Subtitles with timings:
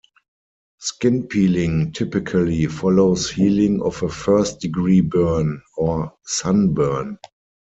[0.79, 7.19] Skin peeling typically follows healing of a first degree burn or sunburn.